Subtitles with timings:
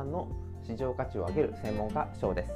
[0.00, 0.28] さんの
[0.62, 2.52] 市場価値を上げる専門家賞です。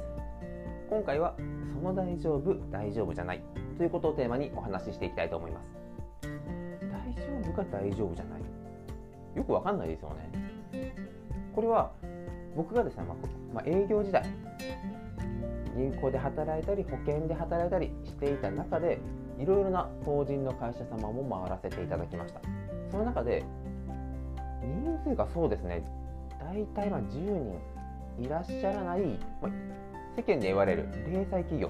[0.89, 1.35] 今回は
[1.75, 3.43] その大丈夫大丈夫じゃない。
[3.77, 5.77] ということをテーマにお話ししていきたいと思います。
[6.23, 8.41] 大丈夫か大丈夫じゃない。
[9.35, 10.09] よくわかんないですよ
[10.71, 10.95] ね。
[11.53, 11.91] これは
[12.55, 13.17] 僕がですね、まあ、
[13.53, 14.23] まあ、営業時代
[15.75, 18.99] 銀行で働いたり保険で働いたりしていた中で
[19.37, 22.41] いろいろな法人の会社様も回らせていただきました。
[22.89, 23.43] その中で
[24.63, 25.83] 人数がそうですね。
[26.55, 27.59] 大体まあ10人
[28.17, 29.01] いらっしゃらない、
[29.41, 29.51] まあ、
[30.15, 31.69] 世間で言われる零細企業。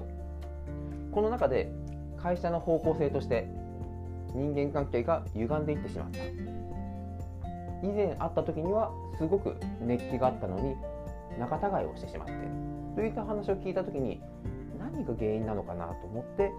[1.10, 1.72] この中で
[2.16, 3.48] 会社の方向性として
[4.32, 6.18] 人間関係が歪んでいってしまった。
[7.82, 10.76] 以前会った時にはすごく熱気があったのに
[11.36, 12.34] 仲違いをしてしまって。
[12.94, 14.22] といった話を聞いた時に
[14.78, 16.52] 何が原因なのかなと思って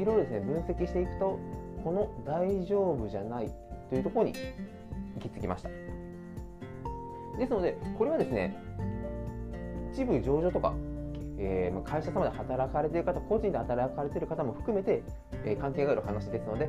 [0.00, 1.38] いろいろですね分析していくと
[1.82, 3.50] この「大丈夫じゃない」
[3.90, 4.32] というところに
[5.16, 5.97] 行き着きました。
[7.38, 8.56] ですのでこれはですね
[9.92, 10.74] 一部上場とか、
[11.38, 15.02] えー、会社様で働かれている方個人で働かれている方も含めて、
[15.44, 16.68] えー、関係がある話ですので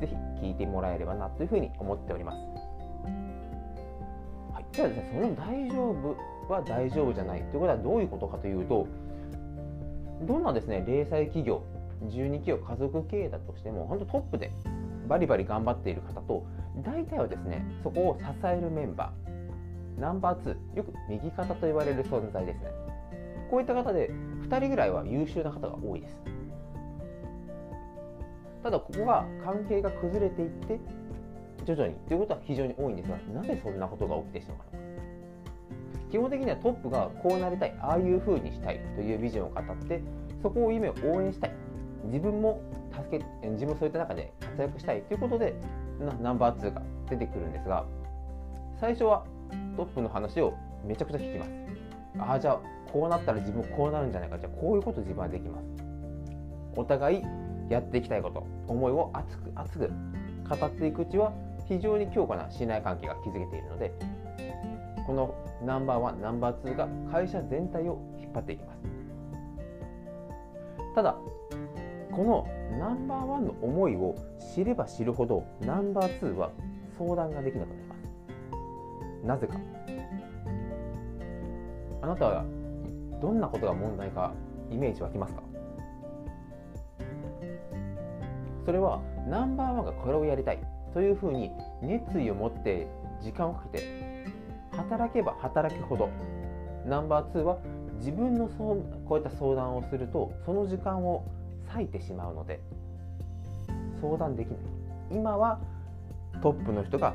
[0.00, 0.14] ぜひ
[0.46, 2.36] 聞いてもらえればなというふうに思っております、
[4.52, 6.16] はい、ではですねその大丈夫
[6.52, 8.86] は大丈夫じゃないということはどういうことかというと
[10.22, 11.64] どんなですね零細企業
[12.04, 14.52] 12企業家族経営だとしても本当トップで
[15.08, 16.44] バリバリ頑張っている方と
[16.84, 19.21] 大体はですねそこを支えるメンバー
[19.98, 22.70] ナンバー2よく右肩と言われる存在ですね。
[23.50, 24.10] こういった方で
[24.48, 26.16] 2人ぐらいは優秀な方が多いです。
[28.62, 30.80] ただここが関係が崩れていって
[31.64, 34.70] 徐々にということは非常に多いんですがなぜそんなことが起きてしまうのか。
[36.10, 40.02] 基本的にはトップがこうなりたいああいう風にしたいというビジョンを語って
[40.42, 41.52] そこを夢を応援したい。
[42.04, 42.60] 自分も
[42.92, 45.54] 助け自分そういった中で活躍したいということで
[46.20, 47.84] ナンバー2が出てくるんですが
[48.80, 49.24] 最初は
[49.76, 51.50] トップの話をめちゃくちゃ聞きます。
[52.18, 52.60] ああじゃあ
[52.92, 54.38] こうなったら自分こうなるんじゃないか。
[54.38, 55.64] じゃあこういうこと自分はできます。
[56.76, 57.22] お互い
[57.68, 59.90] やっていきたいこと思いを熱く熱く
[60.48, 61.32] 語っていくうちは
[61.66, 63.92] 非常に強固な信頼関係が築けているので
[65.06, 68.80] このナンバーワンナンバー2が会社全体を引っ張っていきます。
[70.94, 71.16] ただ
[72.10, 72.46] この
[72.78, 74.14] ナンバーワンの思いを
[74.54, 76.50] 知れば知るほどナンバー2は
[76.98, 77.81] 相談ができなくなります
[79.22, 79.54] なぜか。
[82.00, 82.44] あなたは
[83.20, 84.32] どんなことが問題か
[84.70, 85.42] イメージ湧きますか？
[88.64, 90.58] それはナンバーワンがこれをやりたい
[90.92, 91.50] というふうに
[91.80, 92.88] 熱意を持って
[93.22, 94.26] 時間をかけて
[94.72, 96.08] 働けば働くほど
[96.86, 97.58] ナンバー2は
[97.98, 101.24] 自分のそうこういった相談をするとその時間を
[101.68, 102.60] 割いてしまうので
[104.00, 104.58] 相談できない。
[105.12, 105.60] 今は
[106.42, 107.14] トップの人が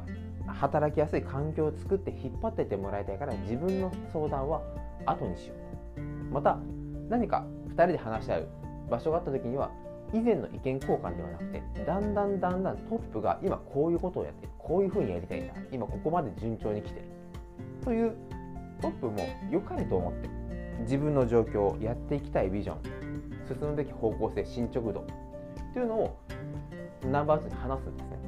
[0.53, 4.62] 働きやすい環境を作って引っ張っててもらいたいから自分の相談は
[5.06, 5.53] 後にしよ
[5.97, 6.34] う。
[6.34, 6.58] また
[7.09, 8.47] 何か2人で話し合う
[8.90, 9.72] 場所があった時には
[10.13, 17.06] 以前の意見交換ではなくてだんだんだんだんトップが今こういうことをやってるこういうふうにやりたいんだ今ここまで順調に来てる。
[17.84, 18.16] という
[18.81, 19.18] トップも
[19.50, 20.29] 良かれと思って
[20.81, 22.78] 自分の状況やっていきたいビジョン
[23.47, 25.06] 進むべき方向性進捗度
[25.74, 26.19] というのを
[27.06, 28.27] ナンバー2に話すんですね。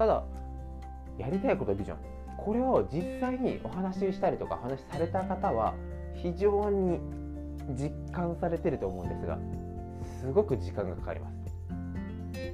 [0.00, 0.24] ただ
[1.18, 1.98] やりたいことビジョン
[2.38, 5.74] これを実際にお話ししたりとかお話しされた方は
[6.14, 6.98] 非常に
[7.74, 9.38] 実感されてると思うんですが
[10.22, 11.36] すごく時間がかかります。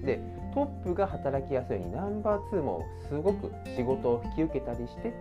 [0.04, 0.20] で
[0.54, 5.14] トップが働きやすいようにナンバー2もすごく仕事を引き受けたりして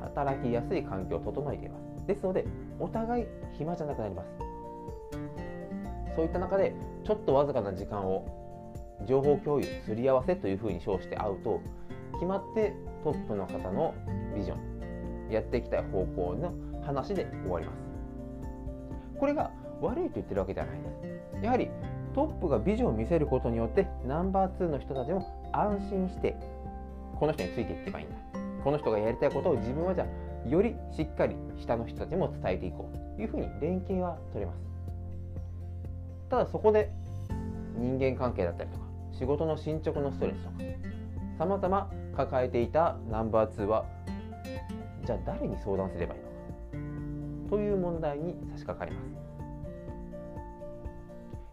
[0.00, 2.06] 働きやすい環境を整えています。
[2.06, 2.44] ですので
[2.78, 3.26] お互い
[3.56, 4.28] 暇じゃなくなります。
[6.14, 6.74] そういった中で
[7.04, 8.39] ちょっとわずかな時間を
[9.06, 11.60] 情報共有すり合わせというふうに称して会うと
[12.14, 13.94] 決まってトップの方の
[14.34, 16.52] ビジョンやっていきたい方向の
[16.84, 17.78] 話で終わります。
[19.18, 19.50] これが
[19.80, 20.88] 悪いと言ってるわけではないで
[21.40, 21.44] す。
[21.44, 21.70] やはり
[22.14, 26.36] トップがビジョンを見せることによってナンバー2の人たちも安心して
[27.18, 28.16] この人についていけばいいんだ。
[28.64, 33.16] この人がやりたいことを自分はじゃあよりしっかり下の人たちも伝えていこう。
[33.16, 34.58] というふうに連携は取れます。
[36.28, 36.90] ただそこで
[37.76, 38.84] 人間関係だったりとか
[39.20, 40.54] 仕事の進捗のストレスとか
[41.36, 43.84] さまざま抱えていたナンバー2は
[45.04, 46.28] じゃあ誰に相談すればいいの
[47.44, 49.02] かという問題に差し掛かりま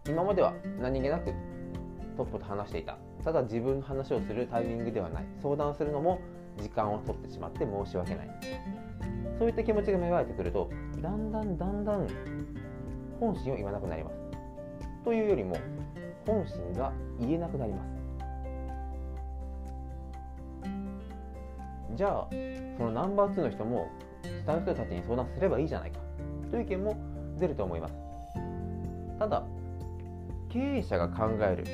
[0.06, 0.10] す。
[0.10, 1.34] 今までは何気なく
[2.16, 6.22] トップと話していたただ自分の話をするタイミングではない相談するのも
[6.56, 8.30] 時間を取ってしまって申し訳ない。
[9.38, 10.70] そういった気持ちが芽生えてくると
[11.02, 12.08] だんだんだんだん
[13.20, 14.16] 本心を言わなくなります。
[15.04, 15.54] というよりも
[16.28, 17.88] 本心が言えなくなります。
[21.96, 22.28] じゃあ
[22.76, 23.88] そのナンバー2の人も
[24.22, 25.98] 伝う人たちに相談すればいいじゃないか。
[26.50, 26.96] という意見も
[27.38, 27.94] 出ると思います。
[29.18, 29.42] ただ
[30.50, 31.64] 経営者が考える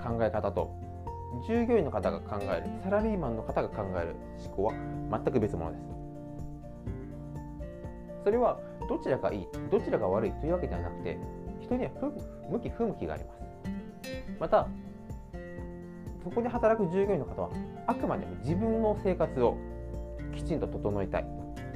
[0.00, 0.70] 考え方と
[1.46, 4.14] 従業員の方が考えるサラリーマンの方が考える
[4.46, 4.74] 思考は
[5.10, 5.82] 全く別物です。
[8.24, 11.18] それはどちらがいいどちらが悪いというわけではなくて
[11.68, 11.90] 人には
[12.50, 13.38] 向き不向きがあります。
[14.40, 14.66] また
[16.24, 17.50] そこで働く従業員の方は
[17.86, 19.56] あくまでも自分の生活を
[20.34, 21.26] きちんと整えたい。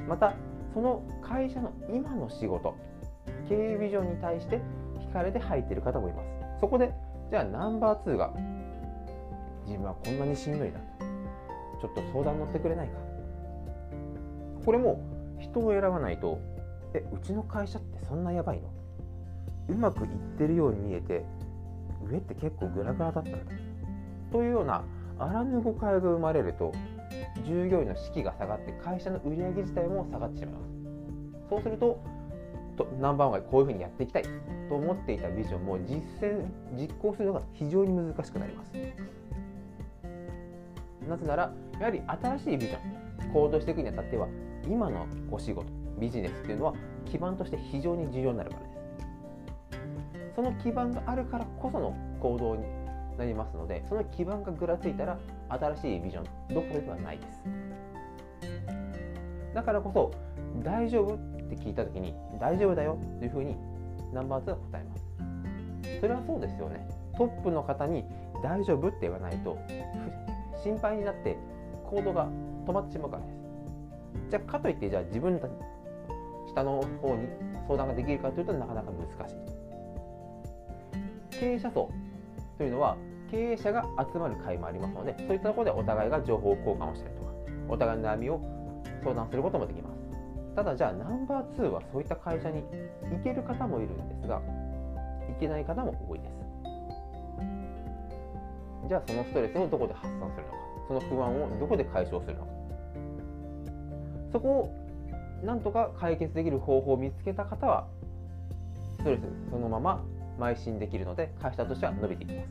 [0.07, 0.33] また
[0.73, 2.75] その会社の今の仕事
[3.47, 4.59] 経営ビジョンに対して
[5.09, 6.27] 惹かれて入っている方もいます。
[6.59, 6.91] そこで
[7.29, 8.33] じゃあナンバー2が
[9.65, 10.79] 自分はこんなにしんどいな。
[11.81, 12.93] ちょっと相談乗ってくれないか。
[14.65, 14.99] これも
[15.39, 16.39] 人を選ばないと
[16.93, 18.69] えうちの会社ってそんなやばいの？
[19.69, 21.25] うまくいってるように見えて
[22.09, 23.37] 上って結構グラグラだったの。
[24.31, 24.83] というような
[25.19, 26.73] あらぬ誤解が生まれると
[27.45, 31.49] 従業員の士気が下がって会社の売り上げ自体も下がってしまいます。
[31.49, 31.99] そうすると
[32.75, 34.23] とナンバーワンがこういうふうにやっていきたい。
[34.69, 36.45] と思っていたビジョンも実践
[36.75, 38.71] 実行するのが非常に難しくなります。
[41.07, 44.27] なぜならやはり新しいビジョン行動していくにあたっては
[44.65, 45.67] 今のお仕事
[45.99, 46.73] ビジネスっていうのは
[47.05, 48.72] 基盤として非常に重要になるからです
[50.35, 52.63] その基盤があるからこその行動に
[53.17, 55.17] なりますのでその基盤がぐらついたら
[55.49, 57.43] 新しいビジョンどころではないです。
[59.53, 60.11] だからこそ
[60.63, 61.17] 大丈夫っ
[61.49, 63.55] て聞いた時に大丈夫だよというふうに
[64.11, 65.99] ナンバー2は答えます。
[65.99, 66.87] それはそうですよね。
[67.17, 68.03] トップの方に
[68.41, 69.57] 大丈夫って言わないと
[70.63, 71.37] 心配になって
[71.85, 72.27] 行動が
[72.65, 73.35] 止まってしまうからです。
[74.31, 75.51] じゃあかといってじゃあ自分たち
[76.47, 77.27] 下の方に
[77.67, 79.62] 相談ができるかというとなかなか難しい。
[81.43, 81.91] 経営者層
[82.57, 82.95] というのは
[83.29, 87.31] 経営者が集まる会もありますのでそういったところでお互いが情報交換をしたりとか
[87.67, 88.39] お互いの悩みを
[89.03, 89.93] 相談することもできます。
[90.55, 92.63] ただじゃあナンバー2はそういった会社に
[93.11, 94.39] 行ける方もいるんですが
[95.27, 96.31] 行けない方も多いです。
[98.87, 100.57] じゃあそのストレスをどこで発散するのか
[100.87, 102.51] その不安をどこで解消するのか。
[104.31, 104.69] そこを
[105.43, 107.87] なんとか解決できる方法を見つけた方は
[108.99, 110.03] ストレスそのまま
[110.39, 112.49] 邁進できるので会社としては伸びていきます。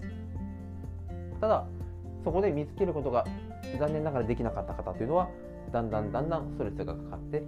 [1.41, 1.67] ただ
[2.25, 3.25] そこで見つけることが
[3.79, 5.29] 残念ながらできなかった方というのは
[5.73, 7.43] だんだんだんだんストレスがかかって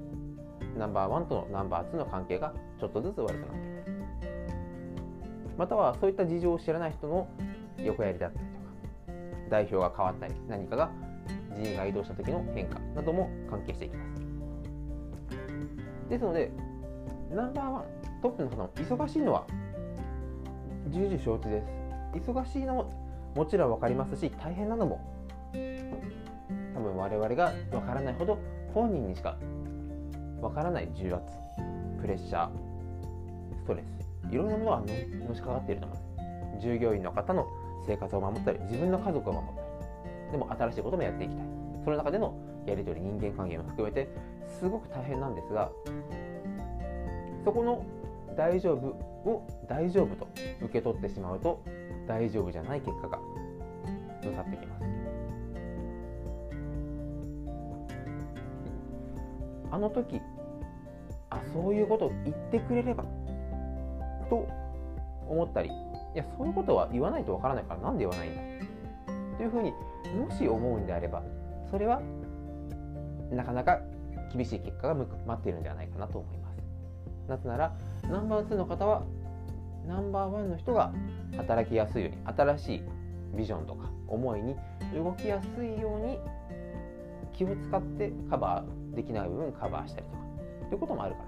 [0.76, 3.74] ナンバーワンとのナンバー2の関係がちょっとずつ悪くなってく。
[5.56, 7.28] またはそういった事情を知らない人の
[7.78, 8.58] 横やりだったりとか
[9.50, 10.90] 代表が変わったり何かが
[11.54, 14.22] 人員が移動した時の変化なども関係していきます。
[16.08, 16.50] ですので
[17.30, 17.84] ナンバーワン
[18.22, 19.46] トップの方の忙しいのは
[20.88, 21.84] 重々承知です。
[22.18, 23.04] 忙しいのも
[23.34, 25.00] もちろん分かりますし大変なのも
[26.74, 28.38] 多分我々が分からないほど
[28.72, 29.36] 本人にしか
[30.40, 31.24] 分からない重圧
[32.00, 32.50] プレッシャー
[33.56, 34.82] ストレスいろんなものが
[35.28, 36.04] のしかかっていると思いま
[36.60, 37.46] す従業員の方の
[37.86, 39.60] 生活を守ったり自分の家族を守った
[40.26, 41.46] りでも新しいこともやっていきたい。
[41.84, 42.34] その中での
[42.66, 44.08] やり取り人間関係も含めて
[44.58, 45.70] すごく大変なんですが
[47.44, 47.84] そこの
[48.36, 50.28] 大丈夫を大丈夫と
[50.62, 51.62] 受け取ってしまうと
[52.06, 53.18] 大丈夫じゃない結果が
[54.22, 54.84] 向かってきます
[59.70, 60.20] あの時
[61.30, 63.04] あそういうこと言ってくれれば
[64.28, 64.46] と
[65.28, 65.72] 思ったりい
[66.14, 68.40] やそういうことは言わないとわからないからなんで言わないんだ
[69.36, 69.72] というふうに
[70.16, 71.22] もし思うんであれば
[71.70, 72.00] それは
[73.32, 73.80] なかなか
[74.32, 76.43] 厳しい結果が待っているんではないかなと思います。
[77.28, 77.74] なぜなら
[78.08, 79.04] ナンバー2の方は
[79.86, 80.92] ナンバーワンの人が
[81.36, 82.82] 働きやすいように新しい
[83.36, 84.56] ビジョンとか思いに
[84.94, 86.18] 動きやすいように
[87.32, 90.18] 気を使ってカバーできない部分カバーしたりとか
[90.68, 91.20] ということもあるか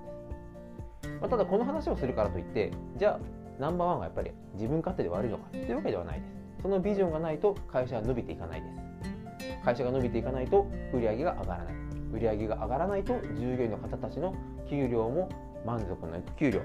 [1.02, 1.20] らです。
[1.20, 3.20] まあ、ただこの話をするからといってじゃあ
[3.60, 6.62] ナンバーワンがやっぱり自分勝手で悪いのかというわけではないです。
[6.62, 9.64] そのビジョンがないと会社は伸びていかないです。
[9.64, 11.74] 会社が伸びていかないと売り上げが上がらない。
[12.12, 14.34] 売り上げが上がらないと従業員の方たちの
[14.68, 15.28] 給料も
[15.66, 16.60] 満足の給料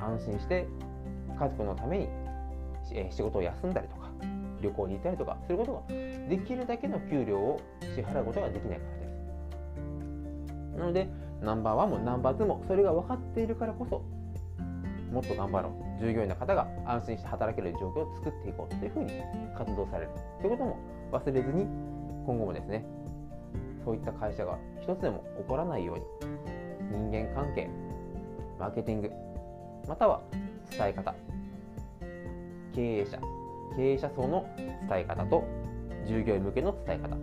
[0.00, 0.66] 安心して
[1.38, 2.08] 家族のために
[3.10, 4.10] 仕事を休んだりとか
[4.60, 5.82] 旅行に行ったりとかすることが
[6.28, 9.06] できるだけの給料を支払うことができないからで
[10.74, 10.78] す。
[10.78, 11.08] なので
[11.40, 14.02] ナンバーワンもナンバーツーもそれが分かっているからこそ
[15.12, 15.86] もっと頑張ろう。
[16.00, 19.12] 従業員の方が安心して働ける状況を作っていこうというふうに
[19.56, 20.10] 活動される。
[20.40, 20.76] ということも
[21.12, 21.64] 忘れずに
[22.26, 22.84] 今後もですね
[23.84, 26.04] そういった会社が一つでも起こらないように
[26.90, 27.70] 人間関係
[28.58, 29.10] マーケティング
[29.88, 30.22] または
[30.70, 31.14] 伝え方。
[32.74, 33.18] 経営者。
[33.76, 34.46] 経営者層の
[34.88, 35.44] 伝え方と
[36.06, 37.16] 従業員向けの伝え方。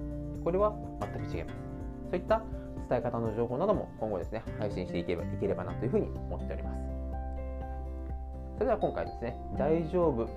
[0.44, 1.56] これは全く違います。
[2.12, 2.42] そういった
[2.90, 6.78] 伝え方の情報なども今後ですね配信していけばいければなというふうに思っております。
[8.56, 10.28] それでは今回ですね大丈夫。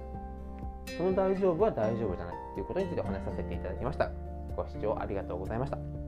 [0.96, 4.10] その大丈夫は大丈夫じゃないということについてお話しさせていただきました。
[4.56, 6.05] ご視聴ありがとうございました。